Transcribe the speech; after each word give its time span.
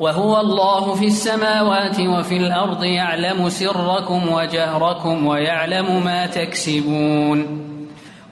وهو 0.00 0.40
الله 0.40 0.94
في 0.94 1.06
السماوات 1.06 2.00
وفي 2.00 2.36
الأرض 2.36 2.84
يعلم 2.84 3.48
سركم 3.48 4.32
وجهركم 4.32 5.26
ويعلم 5.26 6.04
ما 6.04 6.26
تكسبون 6.26 7.68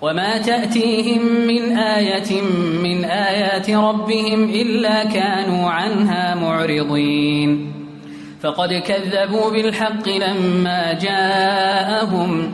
وما 0.03 0.39
تأتيهم 0.39 1.47
من 1.47 1.77
آية 1.79 2.43
من 2.83 3.05
آيات 3.05 3.71
ربهم 3.71 4.45
إلا 4.45 5.05
كانوا 5.05 5.71
عنها 5.71 6.35
معرضين 6.35 7.73
فقد 8.41 8.73
كذبوا 8.73 9.51
بالحق 9.51 10.09
لما 10.09 10.93
جاءهم 10.93 12.53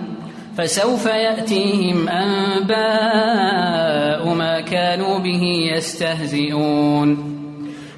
فسوف 0.57 1.07
يأتيهم 1.07 2.09
أنباء 2.09 2.75
ما 4.35 4.61
كانوا 4.61 5.19
به 5.19 5.43
يستهزئون 5.77 7.42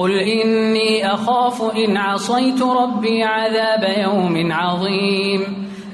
قل 0.00 0.18
إني 0.18 1.14
أخاف 1.14 1.76
إن 1.76 1.96
عصيت 1.96 2.62
ربي 2.62 3.22
عذاب 3.22 3.84
يوم 3.98 4.52
عظيم 4.52 5.40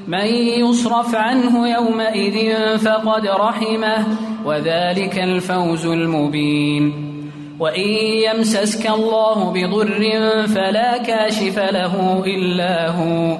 من 0.06 0.27
يصرف 0.27 1.15
عنه 1.15 1.69
يومئذ 1.69 2.56
فقد 2.78 3.27
رحمه 3.27 4.06
وذلك 4.44 5.19
الفوز 5.19 5.87
المبين 5.87 6.93
وإن 7.61 7.89
يمسسك 8.31 8.91
الله 8.91 9.53
بضر 9.53 10.03
فلا 10.47 10.99
كاشف 10.99 11.59
له 11.59 12.25
إلا 12.27 12.91
هو 12.91 13.38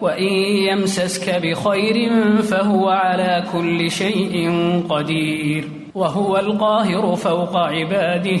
وإن 0.00 0.32
يمسسك 0.70 1.40
بخير 1.42 2.10
فهو 2.42 2.88
على 2.88 3.44
كل 3.52 3.90
شيء 3.90 4.50
قدير 4.90 5.68
وهو 5.94 6.36
القاهر 6.36 7.16
فوق 7.16 7.56
عباده 7.56 8.40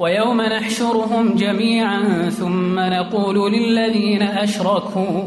ويوم 0.00 0.40
نحشرهم 0.40 1.34
جميعا 1.34 2.30
ثم 2.30 2.80
نقول 2.80 3.52
للذين 3.52 4.22
أشركوا 4.22 5.22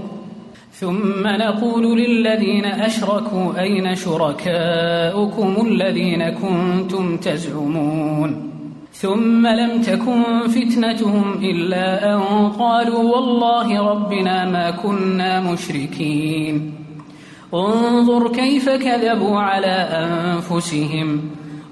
ثم 0.71 1.27
نقول 1.27 1.97
للذين 1.97 2.65
أشركوا 2.65 3.61
أين 3.61 3.95
شركاؤكم 3.95 5.67
الذين 5.67 6.29
كنتم 6.29 7.17
تزعمون؟ 7.17 8.49
ثم 8.93 9.47
لم 9.47 9.81
تكن 9.81 10.23
فتنتهم 10.47 11.33
إلا 11.43 12.13
أن 12.13 12.49
قالوا 12.49 13.03
والله 13.15 13.91
ربنا 13.91 14.51
ما 14.51 14.71
كنا 14.71 15.51
مشركين. 15.51 16.73
انظر 17.53 18.31
كيف 18.31 18.69
كذبوا 18.69 19.39
على 19.39 19.75
أنفسهم. 20.03 21.21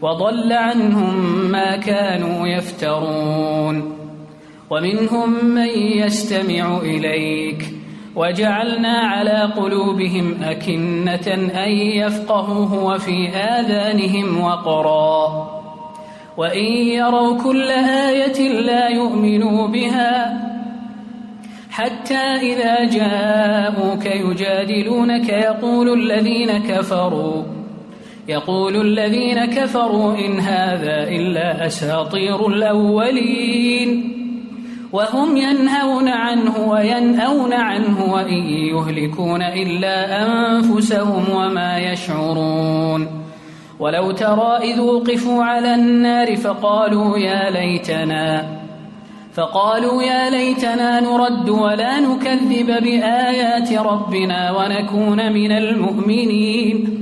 وضل 0.01 0.53
عنهم 0.53 1.15
ما 1.51 1.75
كانوا 1.77 2.47
يفترون. 2.47 3.97
ومنهم 4.69 5.45
من 5.45 5.69
يستمع 5.77 6.77
إليك. 6.77 7.65
وجعلنا 8.15 8.99
على 8.99 9.53
قلوبهم 9.57 10.43
أكنة 10.43 11.33
أن 11.65 11.69
يفقهوه 11.71 12.83
وفي 12.83 13.29
آذانهم 13.29 14.41
وقرا. 14.41 15.51
وإن 16.37 16.65
يروا 16.65 17.43
كل 17.43 17.71
آية 17.71 18.49
لا 18.61 18.87
يؤمنوا 18.87 19.67
بها 19.67 20.41
حتى 21.71 22.23
إذا 22.41 22.83
جاءوك 22.83 24.05
يجادلونك 24.05 25.29
يقول 25.29 25.93
الذين 25.93 26.57
كفروا 26.57 27.43
يقول 28.31 28.81
الذين 28.81 29.45
كفروا 29.45 30.15
إن 30.15 30.39
هذا 30.39 31.03
إلا 31.09 31.65
أساطير 31.65 32.47
الأولين 32.47 34.17
وهم 34.93 35.37
ينهون 35.37 36.07
عنه 36.07 36.69
وينأون 36.69 37.53
عنه 37.53 38.13
وإن 38.13 38.43
يهلكون 38.47 39.41
إلا 39.41 40.23
أنفسهم 40.23 41.23
وما 41.35 41.79
يشعرون 41.79 43.07
ولو 43.79 44.11
ترى 44.11 44.57
إذ 44.57 44.79
وقفوا 44.79 45.43
على 45.43 45.75
النار 45.75 46.35
فقالوا 46.35 47.17
يا 47.17 47.49
ليتنا 47.49 48.45
فقالوا 49.33 50.03
يا 50.03 50.29
ليتنا 50.29 50.99
نرد 50.99 51.49
ولا 51.49 51.99
نكذب 51.99 52.67
بآيات 52.67 53.73
ربنا 53.73 54.51
ونكون 54.51 55.33
من 55.33 55.51
المؤمنين 55.51 57.01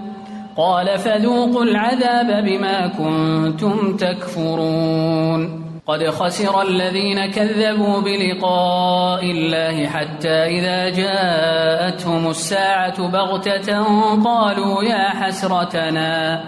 قال 0.57 0.97
فذوقوا 0.97 1.63
العذاب 1.63 2.45
بما 2.45 2.87
كنتم 2.87 3.97
تكفرون. 3.97 5.71
قد 5.87 6.09
خسر 6.09 6.61
الذين 6.61 7.25
كذبوا 7.25 8.01
بلقاء 8.01 9.31
الله 9.31 9.87
حتى 9.87 10.29
إذا 10.29 10.89
جاءتهم 10.89 12.29
الساعة 12.29 13.07
بغتة 13.07 13.83
قالوا 14.23 14.83
يا 14.83 15.09
حسرتنا 15.09 16.43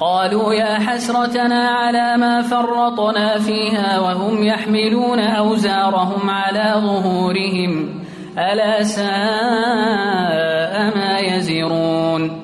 قالوا 0.00 0.54
يا 0.54 0.78
حسرتنا 0.78 1.68
على 1.68 2.16
ما 2.16 2.42
فرطنا 2.42 3.38
فيها 3.38 3.98
وهم 4.00 4.44
يحملون 4.44 5.18
أوزارهم 5.20 6.30
على 6.30 6.74
ظهورهم 6.76 8.00
ألا 8.38 8.82
ساء 8.82 9.04
ما 10.96 11.18
يزرون. 11.18 12.43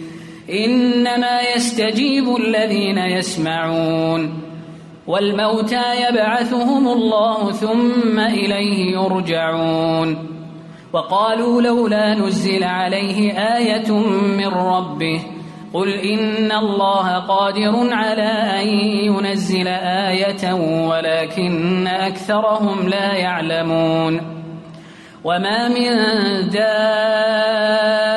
إنما 0.51 1.41
يستجيب 1.55 2.35
الذين 2.35 2.97
يسمعون 2.97 4.41
والموتى 5.07 5.83
يبعثهم 6.09 6.87
الله 6.87 7.51
ثم 7.51 8.19
إليه 8.19 8.91
يرجعون 8.91 10.27
وقالوا 10.93 11.61
لولا 11.61 12.13
نزل 12.13 12.63
عليه 12.63 13.31
آية 13.31 13.91
من 14.37 14.47
ربه 14.47 15.21
قل 15.73 15.89
إن 15.89 16.51
الله 16.51 17.17
قادر 17.17 17.93
على 17.93 18.61
أن 18.61 18.67
ينزل 19.05 19.67
آية 20.07 20.53
ولكن 20.87 21.87
أكثرهم 21.87 22.87
لا 22.89 23.13
يعلمون 23.13 24.21
وما 25.23 25.67
من 25.67 25.89
دابة 26.49 28.10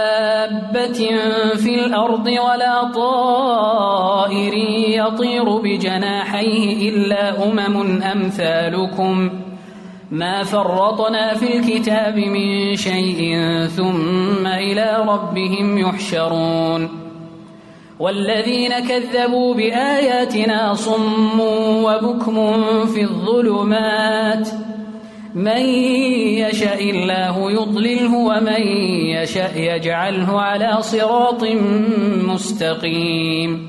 في 1.57 1.75
الأرض 1.75 2.27
ولا 2.27 2.91
طائر 2.95 4.55
يطير 4.89 5.57
بجناحيه 5.59 6.91
إلا 6.91 7.45
أمم 7.45 8.03
أمثالكم. 8.03 9.31
ما 10.11 10.43
فرطنا 10.43 11.35
في 11.35 11.57
الكتاب 11.57 12.19
من 12.19 12.77
شيء 12.77 13.37
ثم 13.67 14.47
إلى 14.47 15.05
ربهم 15.09 15.79
يحشرون. 15.79 16.89
والذين 18.01 18.79
كذبوا 18.89 19.55
بآياتنا 19.55 20.75
صم 20.75 21.41
وبكم 21.85 22.63
في 22.87 23.03
الظلمات. 23.03 24.74
من 25.35 25.61
يشاء 26.39 26.91
الله 26.91 27.51
يضلله 27.51 28.15
ومن 28.15 28.63
يشاء 29.07 29.53
يجعله 29.57 30.41
على 30.41 30.77
صراط 30.81 31.45
مستقيم. 32.29 33.69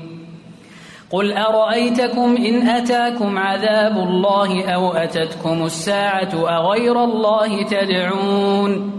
قل 1.10 1.32
أرأيتكم 1.32 2.36
إن 2.36 2.68
أتاكم 2.68 3.38
عذاب 3.38 3.96
الله 3.96 4.64
أو 4.64 4.92
أتتكم 4.92 5.64
الساعة 5.64 6.32
أغير 6.34 7.04
الله 7.04 7.62
تدعون؟ 7.62 8.92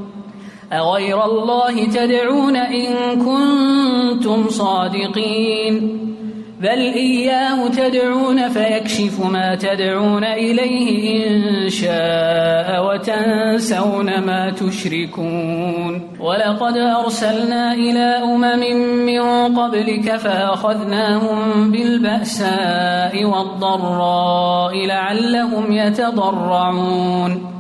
أغير 0.74 1.26
الله 1.26 1.86
تدعون 1.86 2.56
إن 2.56 2.96
كنتم 3.26 4.50
صادقين. 4.50 6.07
بل 6.62 6.80
إياه 6.80 7.68
تدعون 7.68 8.50
فيكشف 8.50 9.26
ما 9.26 9.56
تدعون 9.56 10.24
إليه 10.24 11.28
إن 11.28 11.70
شاء 11.70 12.86
وتنسون 12.86 14.20
ما 14.20 14.50
تشركون 14.50 16.02
ولقد 16.20 16.78
أرسلنا 16.78 17.74
إلى 17.74 18.24
أمم 18.24 18.62
من 19.06 19.56
قبلك 19.58 20.16
فأخذناهم 20.16 21.72
بالبأساء 21.72 23.26
والضراء 23.26 24.86
لعلهم 24.86 25.72
يتضرعون 25.72 27.58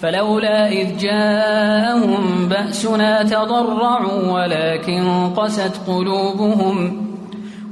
فلولا 0.00 0.68
إذ 0.68 0.96
جاءهم 0.98 2.48
بأسنا 2.48 3.22
تضرعوا 3.22 4.32
ولكن 4.32 5.30
قست 5.36 5.80
قلوبهم 5.86 7.11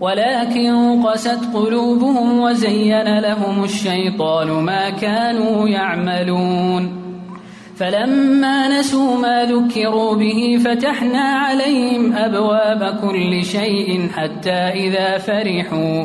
ولكن 0.00 1.02
قست 1.02 1.54
قلوبهم 1.54 2.40
وزين 2.40 3.18
لهم 3.18 3.64
الشيطان 3.64 4.48
ما 4.48 4.90
كانوا 4.90 5.68
يعملون. 5.68 7.00
فلما 7.76 8.78
نسوا 8.78 9.16
ما 9.16 9.44
ذكروا 9.44 10.14
به 10.14 10.58
فتحنا 10.64 11.20
عليهم 11.20 12.12
أبواب 12.12 12.98
كل 13.00 13.44
شيء 13.44 14.08
حتى 14.08 14.50
إذا 14.50 15.18
فرحوا 15.18 16.04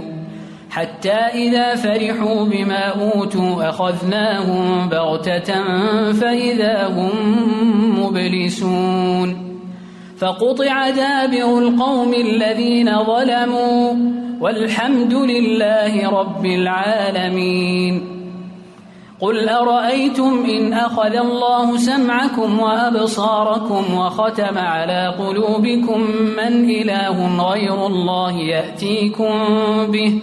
حتى 0.70 1.12
إذا 1.12 1.76
فرحوا 1.76 2.46
بما 2.46 2.84
أوتوا 3.02 3.70
أخذناهم 3.70 4.90
بغتة 4.90 5.54
فإذا 6.14 6.88
هم 6.88 7.12
مبلسون. 8.00 9.45
فقطع 10.18 10.90
دابر 10.90 11.58
القوم 11.60 12.14
الذين 12.14 13.04
ظلموا 13.04 13.94
والحمد 14.42 15.14
لله 15.14 16.10
رب 16.10 16.46
العالمين. 16.46 18.16
قل 19.22 19.50
أرأيتم 19.50 20.46
إن 20.50 20.74
أخذ 20.74 21.16
الله 21.16 21.78
سمعكم 21.78 22.60
وأبصاركم 22.60 23.94
وختم 23.94 24.58
على 24.58 25.16
قلوبكم 25.20 26.02
من 26.38 26.70
إله 26.70 27.48
غير 27.50 27.88
الله 27.88 28.32
يأتيكم 28.32 29.32
به؟ 29.88 30.20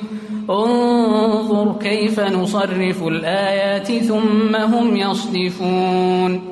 انظر 0.51 1.75
كيف 1.81 2.21
نصرف 2.21 3.03
الآيات 3.03 3.93
ثم 3.93 4.57
هم 4.57 4.97
يصدفون. 4.97 6.52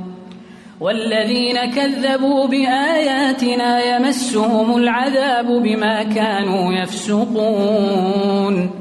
والذين 0.81 1.65
كذبوا 1.65 2.47
بآياتنا 2.47 3.95
يمسهم 3.95 4.77
العذاب 4.77 5.45
بما 5.45 6.03
كانوا 6.03 6.73
يفسقون. 6.73 8.71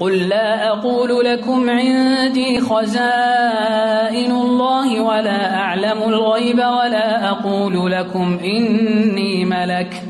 قل 0.00 0.28
لا 0.28 0.68
أقول 0.68 1.24
لكم 1.24 1.70
عندي 1.70 2.60
خزائن 2.60 4.30
الله 4.30 5.00
ولا 5.00 5.54
أعلم 5.54 6.02
الغيب 6.02 6.58
ولا 6.58 7.30
أقول 7.30 7.92
لكم 7.92 8.38
إني 8.44 9.44
ملك. 9.44 10.02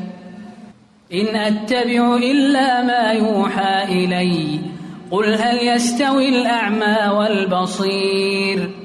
إن 1.13 1.35
أتبع 1.35 2.15
إلا 2.15 2.83
ما 2.83 3.11
يوحى 3.11 3.83
إلي. 3.83 4.59
قل 5.11 5.33
هل 5.33 5.67
يستوي 5.67 6.29
الأعمى 6.29 7.17
والبصير؟ 7.17 8.84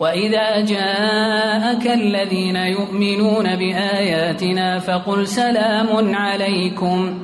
وإذا 0.00 0.60
جاءك 0.60 1.86
الذين 1.86 2.56
يؤمنون 2.56 3.56
بآياتنا 3.56 4.78
فقل 4.78 5.26
سلام 5.26 6.14
عليكم 6.14 7.18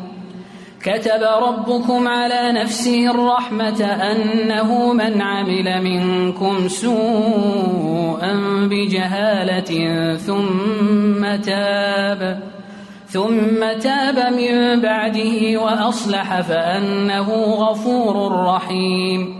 كتب 0.82 1.22
ربكم 1.42 2.08
على 2.08 2.52
نفسه 2.52 3.10
الرحمة 3.10 3.84
أنه 3.84 4.92
من 4.92 5.22
عمل 5.22 5.82
منكم 5.82 6.68
سوءا 6.68 8.32
بجهالة 8.70 9.72
ثم 10.16 11.36
تاب 11.36 12.40
ثم 13.06 13.78
تاب 13.80 14.32
من 14.32 14.80
بعده 14.80 15.60
وأصلح 15.60 16.40
فأنه 16.40 17.30
غفور 17.54 18.32
رحيم 18.46 19.39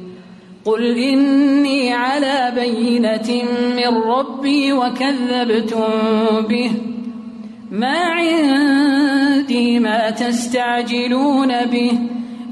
قل 0.65 0.97
إني 0.97 1.93
على 1.93 2.51
بينة 2.55 3.43
من 3.75 3.97
ربي 3.97 4.73
وكذبتم 4.73 5.87
به 6.49 6.71
ما 7.71 7.97
عندي 7.97 9.79
ما 9.79 10.09
تستعجلون 10.09 11.65
به 11.65 11.91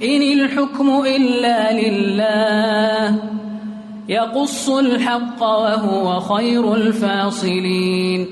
إن 0.03 0.21
الحكم 0.21 1.03
إلا 1.05 1.81
لله 1.81 3.15
يقص 4.09 4.69
الحق 4.69 5.41
وهو 5.41 6.19
خير 6.19 6.73
الفاصلين 6.75 8.27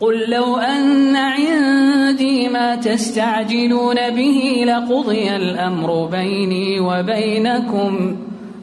قل 0.00 0.30
لو 0.30 0.56
أن 0.56 1.16
عندي 1.16 2.48
ما 2.48 2.76
تستعجلون 2.76 4.10
به 4.10 4.64
لقضي 4.66 5.36
الأمر 5.36 6.06
بيني 6.06 6.80
وبينكم 6.80 8.16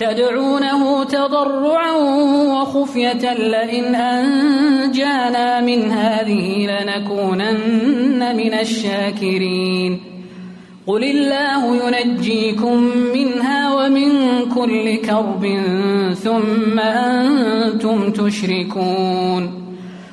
تدعونه 0.00 1.04
تضرعا 1.04 1.92
وخفية 2.52 3.34
لئن 3.34 3.94
أنجانا 3.94 5.60
من 5.60 5.90
هذه 5.90 6.66
لنكونن 6.66 8.36
من 8.36 8.54
الشاكرين. 8.54 10.00
قل 10.86 11.04
الله 11.04 11.62
ينجيكم 11.86 12.76
منها 13.14 13.74
ومن 13.74 14.10
كل 14.54 14.96
كرب 14.96 15.44
ثم 16.14 16.78
أنتم 16.78 18.12
تشركون. 18.12 19.69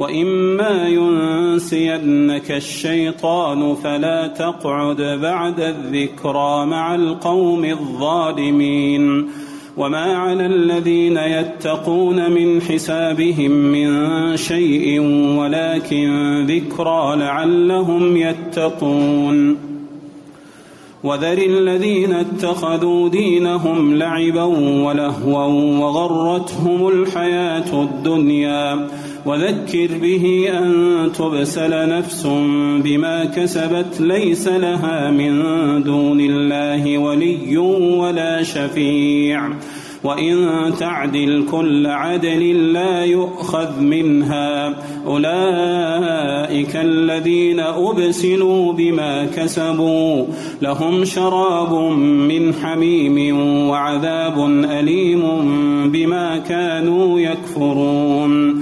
واما 0.00 0.88
ينسينك 0.88 2.50
الشيطان 2.50 3.74
فلا 3.74 4.26
تقعد 4.26 5.18
بعد 5.22 5.60
الذكرى 5.60 6.66
مع 6.66 6.94
القوم 6.94 7.64
الظالمين 7.64 9.28
وما 9.76 10.16
على 10.16 10.46
الذين 10.46 11.16
يتقون 11.16 12.30
من 12.30 12.62
حسابهم 12.62 13.50
من 13.50 14.36
شيء 14.36 15.00
ولكن 15.38 16.46
ذكرى 16.46 17.16
لعلهم 17.16 18.16
يتقون 18.16 19.56
وذر 21.04 21.38
الذين 21.38 22.12
اتخذوا 22.12 23.08
دينهم 23.08 23.94
لعبا 23.94 24.44
ولهوا 24.86 25.46
وغرتهم 25.80 26.88
الحياة 26.88 27.82
الدنيا 27.82 28.88
وذكر 29.26 29.88
به 30.02 30.48
أن 30.52 30.72
تبسل 31.18 31.98
نفس 31.98 32.26
بما 32.84 33.24
كسبت 33.24 34.00
ليس 34.00 34.48
لها 34.48 35.10
من 35.10 35.42
دون 35.82 36.20
الله 36.20 36.98
ولي 36.98 37.58
ولا 37.58 38.42
شفيع. 38.42 39.50
وإن 40.04 40.48
تعدل 40.78 41.44
كل 41.50 41.86
عدل 41.86 42.72
لا 42.72 43.04
يؤخذ 43.04 43.80
منها. 43.80 44.74
أولئك 45.06 46.76
الذين 46.76 47.60
أبسلوا 47.60 48.72
بما 48.72 49.26
كسبوا. 49.36 50.24
لهم 50.62 51.04
شراب 51.04 51.74
من 52.00 52.54
حميم 52.54 53.36
وعذاب 53.68 54.46
أليم 54.70 55.22
بما 55.90 56.38
كانوا 56.38 57.20
يكفرون. 57.20 58.59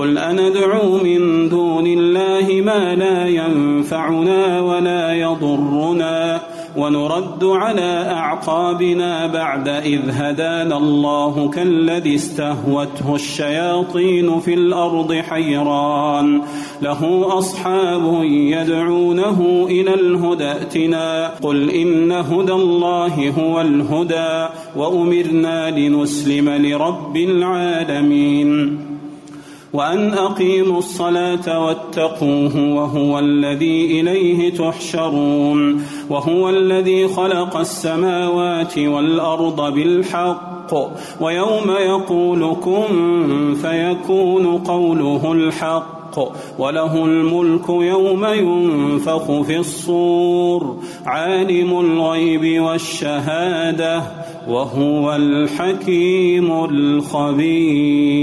قل 0.00 0.18
أندعو 0.18 0.98
من 0.98 1.48
دون 1.48 1.86
الله 1.86 2.60
ما 2.64 2.94
لا 2.94 3.28
ينفعنا 3.28 4.60
ولا 4.60 5.12
يضرنا 5.12 6.40
ونرد 6.76 7.44
على 7.44 8.10
أعقابنا 8.10 9.26
بعد 9.26 9.68
إذ 9.68 10.00
هدانا 10.10 10.76
الله 10.76 11.50
كالذي 11.50 12.14
استهوته 12.14 13.14
الشياطين 13.14 14.40
في 14.40 14.54
الأرض 14.54 15.12
حيران 15.12 16.42
له 16.82 17.24
أصحاب 17.38 18.24
يدعونه 18.24 19.66
إلى 19.70 19.94
الهدى 19.94 20.50
ائتنا 20.50 21.28
قل 21.42 21.70
إن 21.70 22.12
هدى 22.12 22.52
الله 22.52 23.30
هو 23.38 23.60
الهدى 23.60 24.46
وأمرنا 24.76 25.70
لنسلم 25.70 26.48
لرب 26.48 27.16
العالمين 27.16 28.89
وأن 29.72 30.14
أقيموا 30.14 30.78
الصلاة 30.78 31.64
واتقوه 31.66 32.74
وهو 32.74 33.18
الذي 33.18 34.00
إليه 34.00 34.52
تحشرون 34.52 35.82
وهو 36.10 36.48
الذي 36.50 37.08
خلق 37.08 37.56
السماوات 37.56 38.78
والأرض 38.78 39.74
بالحق 39.74 40.74
ويوم 41.20 41.70
يقول 41.70 42.56
كن 42.64 43.54
فيكون 43.62 44.58
قوله 44.58 45.32
الحق 45.32 46.18
وله 46.58 47.04
الملك 47.04 47.68
يوم 47.68 48.24
ينفخ 48.24 49.40
في 49.40 49.56
الصور 49.56 50.76
عالم 51.06 51.80
الغيب 51.80 52.62
والشهادة 52.62 54.02
وهو 54.48 55.16
الحكيم 55.16 56.64
الخبير 56.64 58.20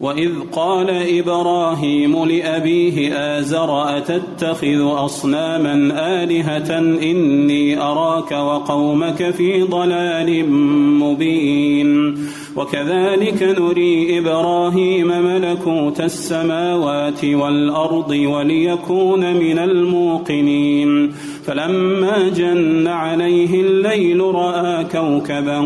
واذ 0.00 0.30
قال 0.52 0.90
إبراهيم 1.18 2.24
لابيه 2.24 3.12
ازر 3.38 3.98
اتتخذ 3.98 4.80
اصناما 4.82 5.74
الهه 6.22 6.78
اني 6.78 7.80
اراك 7.80 8.32
وقومك 8.32 9.30
في 9.30 9.62
ضلال 9.62 10.50
مبين 11.00 12.18
وكذلك 12.56 13.42
نري 13.42 14.18
إبراهيم 14.18 15.06
ملكوت 15.06 16.00
السماوات 16.00 17.24
والارض 17.24 18.10
وليكون 18.10 19.34
من 19.34 19.58
الموقنين 19.58 21.12
فلما 21.46 22.28
جن 22.28 22.86
عليه 22.86 23.60
الليل 23.60 24.20
رأى 24.20 24.84
كوكبا 24.84 25.60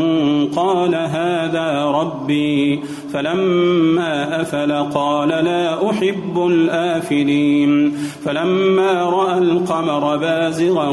قال 0.57 0.95
هذا 0.95 1.85
ربي 1.85 2.81
فلما 3.13 4.41
أفل 4.41 4.73
قال 4.73 5.29
لا 5.29 5.91
أحب 5.91 6.47
الآفلين 6.47 7.93
فلما 8.25 9.03
رأى 9.03 9.39
القمر 9.39 10.17
بازغا 10.17 10.91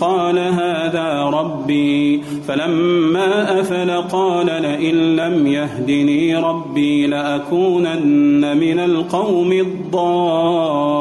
قال 0.00 0.38
هذا 0.38 1.22
ربي 1.22 2.22
فلما 2.48 3.60
أفل 3.60 3.90
قال 3.90 4.46
لئن 4.46 5.16
لم 5.16 5.46
يهدني 5.46 6.36
ربي 6.36 7.06
لأكونن 7.06 8.56
من 8.56 8.78
القوم 8.78 9.52
الضالين. 9.52 10.98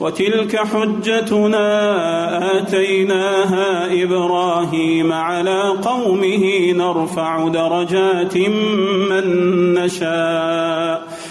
وتلك 0.00 0.56
حجتنا 0.56 1.68
آتيناها 2.58 4.02
إبراهيم 4.02 5.12
على 5.12 5.62
قومه 5.82 6.72
نرفع 6.72 7.48
درجات 7.48 8.36
من 9.10 9.26
نشاء. 9.74 11.13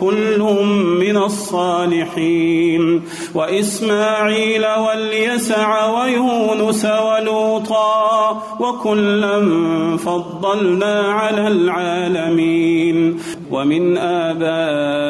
كل 0.00 0.38
من 1.00 1.16
الصالحين. 1.16 3.02
وإسماعيل 3.34 4.66
واليسع 4.66 5.86
ويونس 5.86 6.84
ولوطا 6.84 8.42
وكلا 8.60 9.38
فضلنا 9.96 11.00
على 11.00 11.48
العالمين. 11.48 13.20
ومن 13.50 13.98
آبائهم 13.98 15.09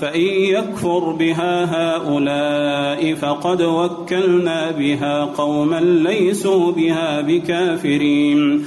فإن 0.00 0.20
يكفر 0.20 0.98
بها 0.98 1.64
هؤلاء 1.64 3.14
فقد 3.14 3.62
وكلنا 3.62 4.70
بها 4.70 5.24
قوما 5.24 5.80
ليسوا 5.80 6.72
بها 6.72 7.20
بكافرين. 7.20 8.66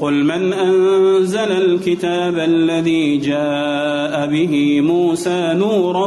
قل 0.00 0.24
من 0.24 0.52
أنزل 0.52 1.52
الكتاب 1.52 2.38
الذي 2.38 3.16
جاء 3.16 4.26
به 4.26 4.80
موسى 4.80 5.54
نورا 5.54 6.06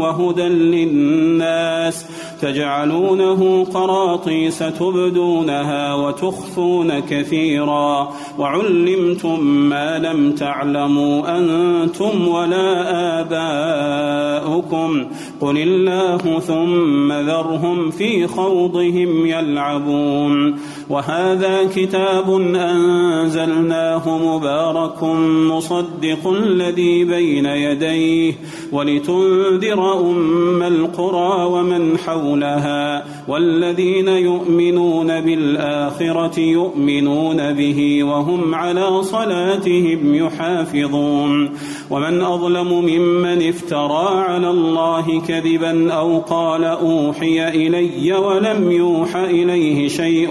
وهدى 0.00 0.48
للناس 0.48 2.06
تجعلونه 2.42 3.64
قراطيس 3.64 4.58
تبدونها 4.58 5.94
وتخفون 5.94 7.00
كثيرا 7.00 8.12
وعلمتم 8.38 9.44
ما 9.44 9.98
لم 9.98 10.32
تعلموا 10.32 11.38
أنتم 11.38 12.28
ولا 12.28 13.20
آباؤكم 13.20 15.06
قل 15.40 15.58
الله 15.58 16.40
ثم 16.40 17.12
ذرهم 17.12 17.90
في 17.90 18.26
خوضهم 18.26 19.26
يلعبون 19.26 20.56
وهذا 20.90 21.64
كتاب 21.74 22.30
أنزل 22.40 23.36
أنزلناه 23.36 24.18
مبارك 24.18 25.02
مصدق 25.52 26.28
الذي 26.28 27.04
بين 27.04 27.46
يديه 27.46 28.34
ولتنذر 28.72 30.00
أم 30.00 30.62
القرى 30.62 31.44
ومن 31.44 31.98
حولها 31.98 33.04
والذين 33.28 34.08
يؤمنون 34.08 35.20
بالآخرة 35.20 36.40
يؤمنون 36.40 37.52
به 37.52 38.04
وهم 38.04 38.54
على 38.54 39.02
صلاتهم 39.02 40.14
يحافظون 40.14 41.50
ومن 41.90 42.20
أظلم 42.20 42.72
ممن 42.72 43.48
افترى 43.48 44.08
على 44.08 44.50
الله 44.50 45.20
كذبا 45.28 45.92
أو 45.92 46.18
قال 46.18 46.64
أوحي 46.64 47.48
إلي 47.48 48.12
ولم 48.12 48.70
يوح 48.72 49.16
إليه 49.16 49.88
شيء 49.88 50.30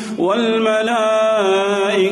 والملائكة 1.01 2.11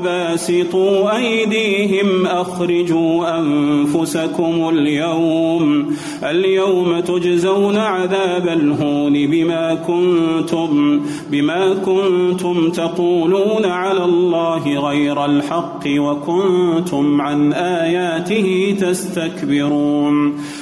باسطوا 0.00 1.16
أيديهم 1.16 2.26
أخرجوا 2.26 3.38
أنفسكم 3.38 4.68
اليوم 4.68 5.96
اليوم 6.22 7.00
تجزون 7.00 7.76
عذاب 7.76 8.48
الهون 8.48 9.12
بما 9.12 9.74
كنتم 9.74 11.00
بما 11.30 11.74
كنتم 11.74 12.70
تقولون 12.70 13.64
على 13.64 14.04
الله 14.04 14.88
غير 14.88 15.24
الحق 15.24 15.82
وكنتم 15.86 17.20
عن 17.20 17.52
آياته 17.52 18.76
تستكبرون 18.80 20.40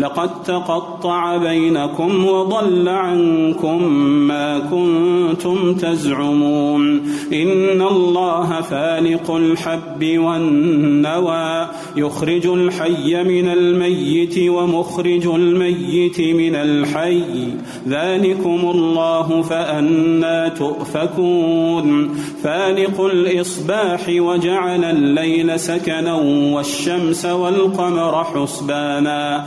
لقد 0.00 0.42
تقطع 0.42 1.36
بينكم 1.36 2.26
وضل 2.26 2.88
عنكم 2.88 3.92
ما 4.28 4.58
كنتم 4.58 5.74
تزعمون. 5.74 7.02
إن 7.32 7.82
الله 7.82 8.60
فالق 8.60 9.30
الحب 9.30 10.18
والنوى 10.18 11.68
يخرج 11.96 12.46
الحي 12.46 13.24
من 13.24 13.48
الميت 13.48 14.38
ومخرج 14.38 15.26
الميت 15.26 16.20
من 16.20 16.54
الحي. 16.54 17.48
ذلكم 17.88 18.70
الله 18.74 19.42
فأنا 19.42 20.48
تؤفكون. 20.48 22.14
فالق 22.42 23.00
الإصباح 23.00 24.00
وجعل 24.08 24.84
الليل 24.84 25.60
سكنا 25.60 26.14
والشمس 26.54 27.26
والقمر 27.26 28.24
حسبانا. 28.24 29.46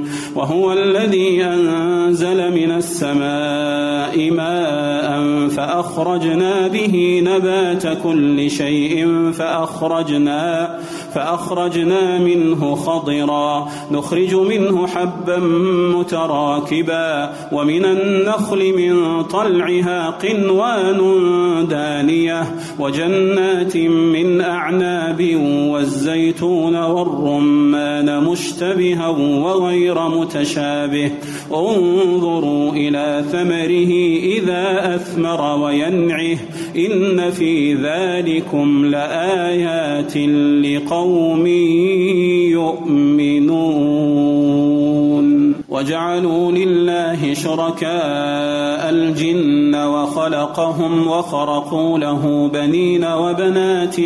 وهو 0.35 0.73
الذي 0.73 1.43
أنزل 1.43 2.51
من 2.51 2.71
السماء 2.71 4.31
ماء 4.31 5.47
فأخرجنا 5.49 6.67
به 6.67 7.21
نبات 7.25 8.03
كل 8.03 8.49
شيء 8.51 9.07
فأخرجنا 9.31 10.79
فأخرجنا 11.13 12.19
منه 12.19 12.75
خضرا 12.75 13.67
نخرج 13.91 14.35
منه 14.35 14.87
حبا 14.87 15.39
متراكبا 15.97 17.33
ومن 17.51 17.85
النخل 17.85 18.73
من 18.77 19.23
طلعها 19.23 20.09
قنوان 20.09 21.01
دانية 21.69 22.55
وجنات 22.79 23.77
من 23.77 24.41
أعناب 24.41 25.35
والزيتون 25.69 26.75
والرمان 26.75 28.23
مشتبها 28.23 29.07
وغير 29.07 29.90
متشابه. 29.99 31.11
انظروا 31.53 32.71
إلى 32.71 33.23
ثمره 33.31 33.91
إذا 34.33 34.95
أثمر 34.95 35.63
وينعه. 35.63 36.37
إن 36.75 37.31
في 37.31 37.73
ذلكم 37.73 38.85
لآيات 38.85 40.17
لقوم 40.65 41.47
يؤمنون. 42.51 43.90
وجعلوا 45.81 46.51
لله 46.51 47.33
شركاء 47.33 48.89
الجن 48.89 49.75
وخلقهم 49.75 51.07
وخرقوا 51.07 51.99
له 51.99 52.49
بنين 52.53 53.05
وبنات 53.05 53.99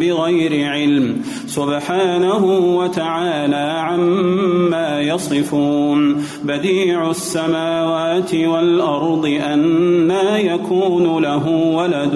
بغير 0.00 0.70
علم 0.70 1.16
سبحانه 1.46 2.44
وتعالى 2.76 3.80
عما 3.80 5.00
يصفون 5.00 6.24
بديع 6.44 7.10
السماوات 7.10 8.34
والأرض 8.34 9.26
أنا 9.26 10.38
يكون 10.38 11.22
له 11.22 11.48
ولد 11.48 12.14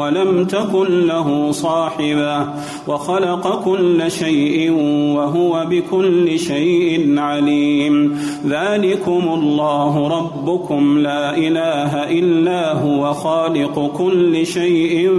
ولم 0.00 0.44
تكن 0.44 1.06
له 1.06 1.52
صاحبة 1.52 2.46
وخلق 2.88 3.64
كل 3.64 4.10
شيء 4.10 4.70
وهو 5.16 5.66
بكل 5.70 6.38
شيء 6.38 7.18
عليم 7.18 8.23
ذلكم 8.46 9.22
الله 9.34 10.08
ربكم 10.08 10.98
لا 10.98 11.36
إله 11.36 12.10
إلا 12.18 12.72
هو 12.72 13.12
خالق 13.12 13.92
كل 13.96 14.46
شيء 14.46 15.10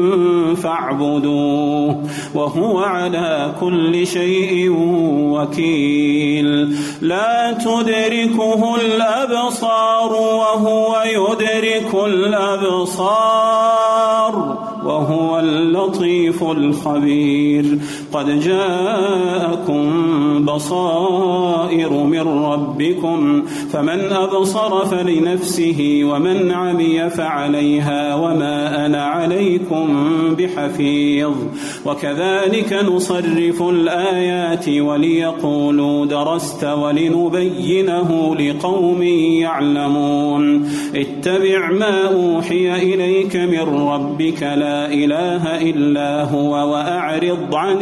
فاعبدوه 0.56 2.04
وهو 2.36 2.80
على 2.80 3.54
كل 3.60 4.08
شيء 4.08 4.70
وكيل. 5.34 6.76
لا 7.02 7.52
تدركه 7.52 8.76
الأبصار 8.76 10.14
وهو 10.14 11.04
يدرك 11.06 11.96
الأبصار 12.06 13.56
وهو 14.86 15.40
اللطيف 15.40 16.44
الخبير. 16.44 17.80
قد 18.16 18.40
جاءكم 18.40 19.86
بصائر 20.46 21.94
من 21.94 22.28
ربكم 22.28 23.44
فمن 23.72 24.00
أبصر 24.12 24.86
فلنفسه 24.86 26.02
ومن 26.04 26.52
عمي 26.52 27.10
فعليها 27.10 28.16
وما 28.16 28.86
أنا 28.86 29.04
عليكم 29.04 29.88
بحفيظ. 30.38 31.34
وكذلك 31.86 32.74
نصرف 32.74 33.62
الآيات 33.62 34.70
وليقولوا 34.70 36.06
درست 36.06 36.64
ولنبينه 36.64 38.36
لقوم 38.36 39.04
يعلمون. 39.42 40.70
اتبع 40.96 41.72
ما 41.72 42.08
أوحي 42.08 42.94
إليك 42.94 43.36
من 43.36 43.88
ربك 43.88 44.44
لا 44.44 44.94
إله 44.94 45.62
إلا 45.70 46.24
هو 46.24 46.52
وأعرض 46.52 47.56
عن 47.56 47.82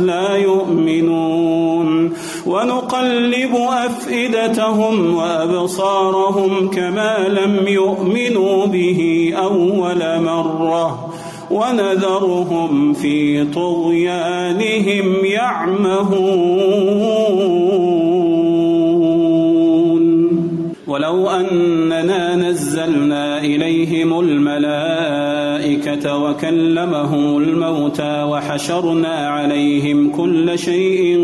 لا 0.00 0.36
يؤمنون. 0.36 2.12
ونقلب 2.46 3.56
أفئدتهم 3.56 5.14
وأبصارهم 5.14 6.70
كما 6.70 7.28
لم 7.28 7.68
يؤمنوا 7.68 8.66
به 8.66 9.32
أول 9.36 10.22
مرة. 10.22 11.14
ونذرهم 11.50 12.92
في 12.92 13.44
طغيانهم 13.44 15.24
يعمهون. 15.24 16.36
ولو 20.86 21.30
أننا 21.30 22.36
نزلنا 22.36 23.38
إليهم 23.38 24.20
الملائكة 24.20 24.95
وكلمهم 26.04 27.36
الموتى 27.38 28.22
وحشرنا 28.22 29.28
عليهم 29.28 30.10
كل 30.10 30.58
شيء 30.58 31.18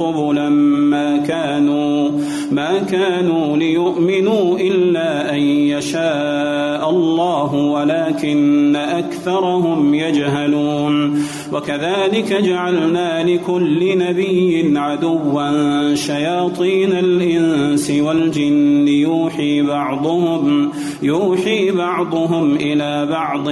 قبلا 0.00 0.48
ما 0.48 1.16
كانوا 1.16 2.10
ما 2.50 2.78
كانوا 2.78 3.56
ليؤمنوا 3.56 4.58
إلا 4.58 5.34
أن 5.34 5.40
يشاء 5.40 6.90
الله 6.90 7.54
ولكن 7.54 8.76
أكثرهم 8.76 9.94
يجهلون. 9.94 11.23
وكذلك 11.54 12.32
جعلنا 12.32 13.22
لكل 13.22 13.98
نبي 13.98 14.78
عدوا 14.78 15.94
شياطين 15.94 16.92
الإنس 16.92 17.90
والجن. 17.90 18.88
يوحي 18.88 19.62
بعضهم 19.62 20.70
يوحي 21.02 21.70
بعضهم 21.70 22.54
إلى 22.54 23.06
بعض 23.10 23.50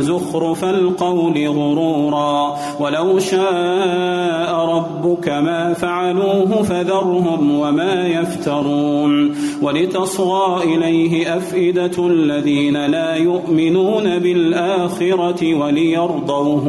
زخرف 0.00 0.64
القول 0.64 1.48
غرورا. 1.48 2.56
ولو 2.80 3.18
شاء 3.18 4.54
ربك 4.76 5.28
ما 5.28 5.72
فعلوه 5.72 6.62
فذرهم 6.62 7.58
وما 7.58 8.08
يفترون. 8.08 9.34
ولتصغى 9.62 10.64
إليه 10.64 11.36
أفئدة 11.36 12.06
الذين 12.06 12.86
لا 12.86 13.14
يؤمنون 13.14 14.18
بالآخرة 14.18 15.54
وليرضوه 15.54 16.68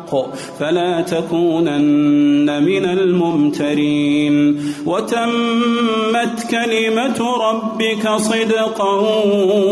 فلا 0.59 1.01
تكونن 1.01 2.63
من 2.63 2.85
الممترين. 2.85 4.57
وتمت 4.85 6.47
كلمة 6.51 7.19
ربك 7.49 8.09
صدقا 8.17 8.93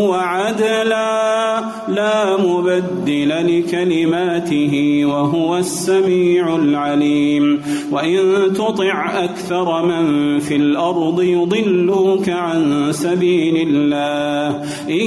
وعدلا 0.08 1.60
لا 1.88 2.36
مبدل 2.36 3.28
لكلماته 3.28 5.02
وهو 5.04 5.56
السميع 5.56 6.56
العليم. 6.56 7.62
وإن 7.92 8.18
تطع 8.54 9.24
أكثر 9.24 9.86
من 9.86 10.38
في 10.38 10.56
الأرض 10.56 11.22
يضلوك 11.22 12.28
عن 12.28 12.92
سبيل 12.92 13.68
الله. 13.68 14.62
إن 14.90 15.06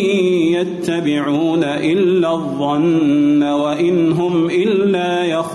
يتبعون 0.53 1.63
إلا 1.63 2.31
الظن 2.31 3.43
وإن 3.43 4.11
هم 4.11 4.45
إلا 4.45 5.22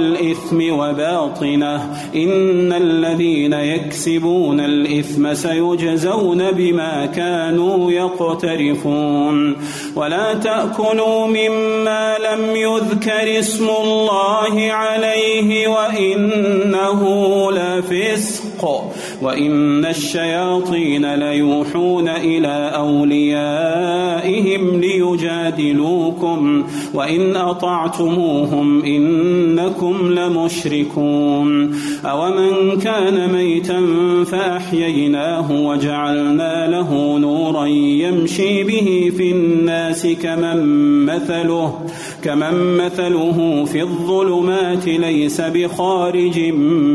الإثم 0.00 0.72
وباطنه 0.72 1.76
إن 2.14 2.72
الذين 2.72 3.52
يكسبون 3.52 4.60
الإثم 4.60 5.34
سيجزون 5.34 6.50
بما 6.50 7.06
كانوا 7.06 7.92
يقترفون 7.92 9.56
ولا 9.96 10.34
تأكلوا 10.34 11.26
مما 11.26 12.16
لم 12.18 12.56
يذكر 12.56 13.38
اسم 13.38 13.68
الله 13.68 14.72
عليه 14.72 15.68
وإنه 15.68 17.02
لفسق 17.52 18.92
وإن 19.22 19.84
الشياطين 19.84 21.14
ليوحون 21.14 22.08
إلى 22.08 22.72
أوليائهم 22.76 24.80
ليجادلوكم 24.80 26.64
وإن 26.94 27.36
أطعتموهم 27.36 28.84
إنكم 28.84 30.12
لمشركون 30.12 31.74
أومن 32.04 32.78
كان 32.78 33.32
ميتا 33.32 33.80
فأحييناه 34.24 35.52
وجعلنا 35.52 36.70
له 36.70 37.18
نورا 37.18 37.66
يمشي 37.66 38.64
به 38.64 39.12
في 39.16 39.32
الناس 39.32 40.06
كمن 40.06 40.60
مثله 41.06 41.78
كمن 42.24 42.76
مثله 42.76 43.64
في 43.64 43.82
الظلمات 43.82 44.86
ليس 44.86 45.40
بخارج 45.40 46.40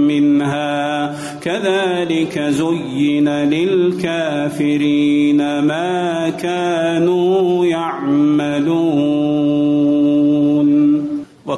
منها. 0.10 1.16
كذلك 1.42 2.40
زين 2.40 3.30
للكافرين 3.30 4.80
ما 5.60 6.30
كانوا 6.30 7.66
يعملون. 7.66 8.15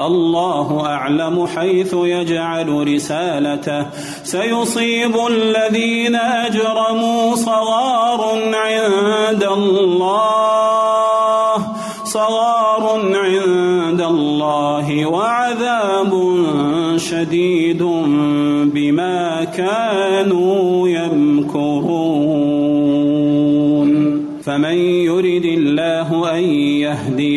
الله 0.00 0.86
أعلم 0.86 1.46
حيث 1.46 1.94
يجعل 1.94 2.68
رسالته. 2.94 3.86
سيصيب 4.24 5.14
الذين 5.30 6.16
أجرموا 6.16 7.34
صغار 7.34 8.20
عند 8.54 9.42
الله 9.42 10.58
صغار 12.04 12.84
عند 13.14 14.00
الله 14.00 15.06
وعذاب 15.06 16.12
شديد 16.96 17.82
بما 18.74 19.44
كانوا 19.44 20.88
يمكرون. 20.88 22.37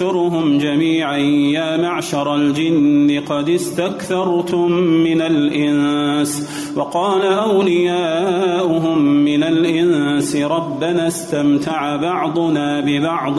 ويوم 0.00 0.10
يحشرهم 0.10 0.58
جميعا 0.58 1.16
يا 1.16 1.76
معشر 1.76 2.34
الجن 2.34 3.20
قد 3.28 3.48
استكثرتم 3.48 4.72
من 4.72 5.20
الإنس 5.20 6.48
وقال 6.76 7.22
أولياؤهم 7.22 8.98
من 9.02 9.42
الإنس 9.42 10.09
ربنا 10.36 11.06
استمتع 11.06 11.96
بعضنا 11.96 12.80
ببعض 12.80 13.38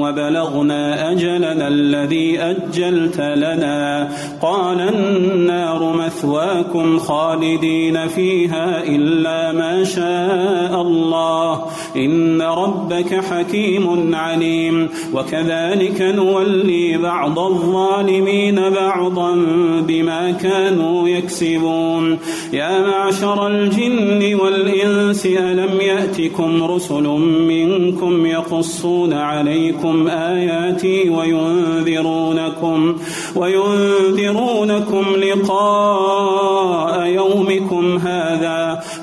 وبلغنا 0.00 1.12
أجلنا 1.12 1.68
الذي 1.68 2.40
أجلت 2.40 3.20
لنا. 3.20 4.08
قال 4.42 4.80
النار 4.80 5.92
مثواكم 5.96 6.98
خالدين 6.98 8.08
فيها 8.08 8.82
إلا 8.82 9.52
ما 9.52 9.84
شاء 9.84 10.82
الله. 10.82 11.64
إن 11.96 12.42
ربك 12.42 13.24
حكيم 13.24 14.14
عليم. 14.14 14.88
وكذلك 15.14 16.02
نولي 16.02 16.98
بعض 16.98 17.38
الظالمين 17.38 18.70
بعضا 18.70 19.34
بما 19.80 20.30
كانوا 20.30 21.08
يكسبون. 21.08 22.18
يا 22.52 22.80
معشر 22.80 23.46
الجن 23.46 24.34
والإنس 24.34 25.26
ألم 25.26 25.80
يأتكم 26.26 26.64
رسل 26.64 27.02
منكم 27.48 28.26
يقصون 28.26 29.12
عليكم 29.12 30.08
آياتي 30.08 31.10
وينذرونكم 31.10 32.96
وينذرونكم 33.36 35.04
لقاء 35.16 37.06
يومكم 37.06 37.98
هذا 37.98 38.82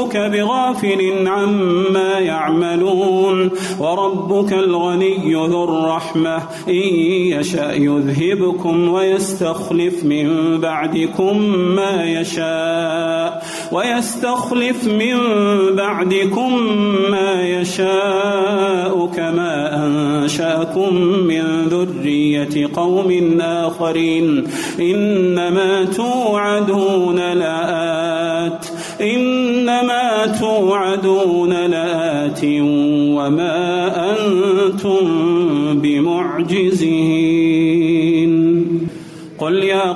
ربك 0.00 0.16
بغافل 0.16 1.28
عما 1.28 2.18
يعملون 2.18 3.50
وربك 3.78 4.52
الغني 4.52 5.34
ذو 5.34 5.64
الرحمة. 5.64 6.36
إن 6.68 6.94
يشأ 7.38 7.72
يذهبكم 7.72 8.88
ويستخلف 8.88 10.04
من 10.04 10.58
بعدكم 10.60 11.42
ما 11.76 12.04
يشاء. 12.04 13.42
ويستخلف 13.72 14.84
من 14.84 15.16
بعدكم 15.76 16.62
ما 17.10 17.42
يشاء 17.42 19.06
كما 19.06 19.86
أنشأكم 19.86 20.94
من 21.04 21.68
ذرية 21.68 22.68
قوم 22.74 23.40
آخرين. 23.40 24.44
إنما 24.80 25.84
توعدون 25.84 27.16
لآت. 27.16 28.66
إنما 29.80 30.38
توعدون 30.40 31.52
لآت 31.52 32.40
وما 32.44 33.56
أنتم 34.12 35.04
بمعجزين. 35.80 37.19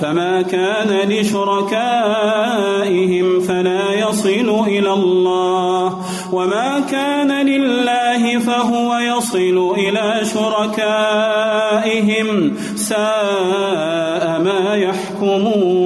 فما 0.00 0.42
كان 0.42 1.08
لشركائهم 1.08 1.76
فلا 3.40 3.92
يصل 3.92 4.64
إلى 4.66 4.92
الله 4.92 5.98
وما 6.32 6.80
كان 6.90 7.46
لله 7.46 8.38
فهو 8.38 8.98
يصل 8.98 9.74
إلى 9.78 10.20
شركائهم 10.34 11.76
ساء 12.76 14.40
ما 14.44 14.74
يحكمون 14.74 15.85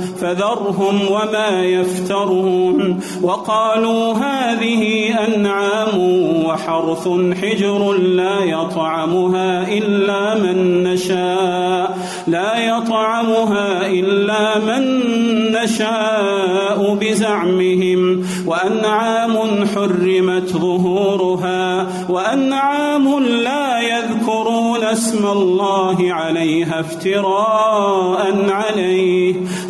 فذرهم 0.21 1.01
وما 1.11 1.63
يفترون 1.63 2.99
وقالوا 3.21 4.13
هذه 4.13 5.13
أنعام 5.27 5.97
وحرث 6.45 7.07
حجر 7.41 7.93
لا 7.93 8.39
يطعمها 8.43 9.67
إلا 9.67 10.35
من 10.35 10.83
نشاء 10.83 11.97
لا 12.27 12.57
يطعمها 12.57 13.87
إلا 13.87 14.59
من 14.59 15.11
نشاء 15.51 16.95
بزعمهم 17.01 18.25
وأنعام 18.47 19.37
حرمت 19.75 20.49
ظهورها 20.49 21.87
وأنعام 22.09 23.19
لا 23.23 23.79
يذكرون 23.79 24.83
اسم 24.83 25.27
الله 25.27 25.97
عليها 26.13 26.79
افتراء 26.79 28.49
عليه 28.49 29.35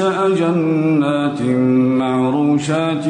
أنشأ 0.00 0.28
جنات 0.28 1.42
معروشات 1.98 3.06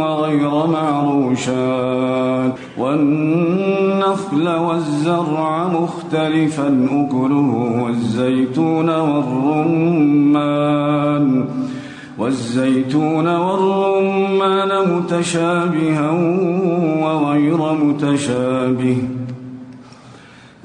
وغير 0.00 0.66
معروشات 0.66 2.54
والنخل 2.78 4.48
والزرع 4.48 5.68
مختلفا 5.68 6.88
أكله 6.90 7.82
والزيتون 7.84 8.90
والرمان 8.90 10.44
والزيتون 12.18 13.28
والرمان 13.28 14.70
متشابها 14.96 16.10
وغير 17.02 17.72
متشابه 17.72 18.98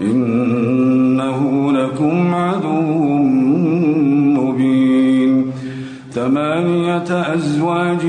إنه 0.00 1.72
لكم 1.72 2.34
عدو 2.34 2.82
مبين. 4.40 5.50
ثمانية 6.12 7.34
أزواج 7.34 8.06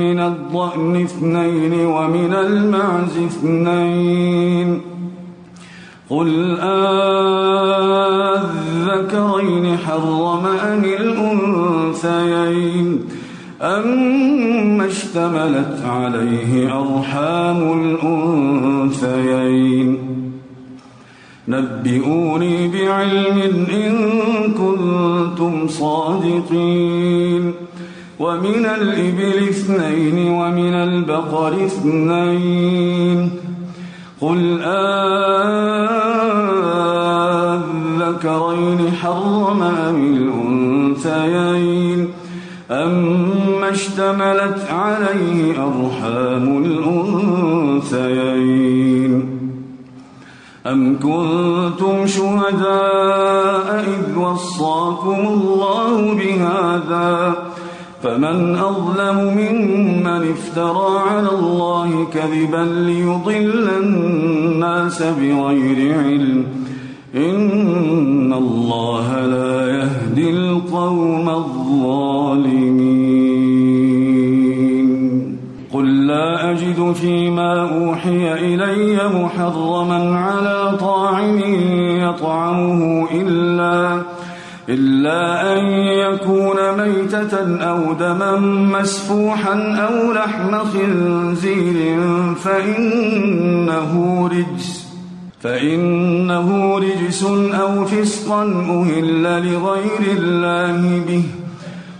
من 0.00 0.20
الضأن 0.20 1.02
اثنين 1.02 1.86
ومن 1.86 2.34
المعز 2.34 3.18
اثنين. 3.18 4.80
قل 6.10 6.58
أذكرين 8.78 9.76
حرم 9.76 10.46
أم 10.46 10.84
الأنثيين. 10.84 12.88
أما 13.62 14.86
اشتملت 14.86 15.82
عليه 15.86 16.80
أرحام 16.80 17.60
الأنثيين. 18.98 19.97
نبئوني 21.48 22.68
بعلم 22.68 23.66
إن 23.72 23.94
كنتم 24.52 25.68
صادقين. 25.68 27.54
ومن 28.18 28.66
الإبل 28.66 29.48
اثنين 29.48 30.30
ومن 30.30 30.74
البقر 30.74 31.52
اثنين. 31.64 33.30
قل 34.20 34.60
أذكرين 38.02 38.92
حرم 39.02 39.62
أم 39.62 40.16
الأنثيين؟ 40.16 42.08
أما 42.70 43.70
اشتملت 43.70 44.66
عليه 44.70 45.52
أرحام 45.52 46.64
الأنثيين. 46.64 48.07
أم 50.72 50.98
كنتم 50.98 52.06
شهداء 52.06 53.84
إذ 53.84 54.18
وصاكم 54.18 55.26
الله 55.26 56.14
بهذا 56.14 57.34
فمن 58.02 58.56
أظلم 58.56 59.18
ممن 59.38 60.30
افترى 60.32 60.98
على 61.10 61.28
الله 61.28 62.06
كذبا 62.14 62.64
ليضل 62.86 63.68
الناس 63.80 65.02
بغير 65.02 65.98
علم 65.98 66.44
إن 67.14 68.32
الله 68.32 69.26
لا 69.26 69.47
فيما 76.92 77.70
أوحي 77.70 78.32
إلي 78.32 79.08
محرما 79.08 80.18
على 80.18 80.76
طاعم 80.80 81.38
يطعمه 81.98 83.08
إلا 83.12 84.02
إلا 84.68 85.52
أن 85.52 85.64
يكون 86.04 86.56
ميتة 86.78 87.62
أو 87.62 87.92
دما 87.92 88.36
مسفوحا 88.78 89.54
أو 89.88 90.12
لحم 90.12 90.58
خنزير 90.58 92.00
فإنه 92.34 93.92
رجس 94.32 94.88
فإنه 95.40 96.78
رجس 96.78 97.24
أو 97.60 97.84
فسقا 97.84 98.42
أهل 98.42 99.22
لغير 99.22 100.18
الله 100.18 101.02
به 101.08 101.24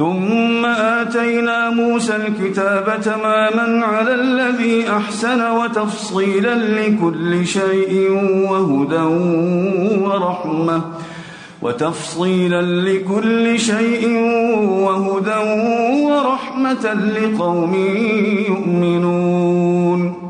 ثم 0.00 0.66
آتينا 0.66 1.70
موسى 1.70 2.16
الكتاب 2.16 3.00
تماما 3.04 3.86
على 3.86 4.14
الذي 4.14 4.88
أحسن 4.90 5.50
وتفصيلا 5.50 6.54
لكل 6.54 7.46
شيء 7.46 8.10
وهدى 8.50 9.02
ورحمة 10.00 10.82
وتفصيلا 11.62 12.62
لكل 12.62 13.60
شيء 13.60 14.08
وهدى 14.86 15.38
ورحمة 16.04 16.94
لقوم 16.94 17.74
يؤمنون 18.48 20.29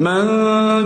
من 0.00 0.24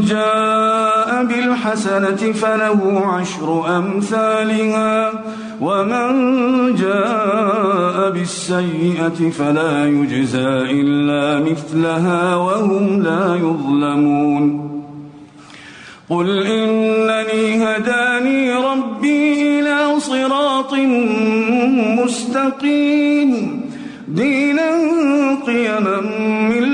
جاء 0.00 1.24
بالحسنة 1.24 2.32
فله 2.32 2.80
عشر 3.06 3.76
أمثالها 3.78 5.12
ومن 5.60 6.08
جاء 6.74 8.10
بالسيئة 8.10 9.30
فلا 9.38 9.86
يجزى 9.86 10.48
إلا 10.80 11.50
مثلها 11.50 12.36
وهم 12.36 13.02
لا 13.02 13.36
يظلمون. 13.36 14.70
قل 16.10 16.46
إنني 16.46 17.64
هداني 17.64 18.52
ربي 18.52 19.60
إلى 19.60 20.00
صراط 20.00 20.74
مستقيم 22.02 23.60
دينا 24.08 24.70
قيما 25.46 26.00
ملة 26.50 26.73